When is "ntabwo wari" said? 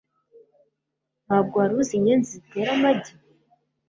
1.25-1.73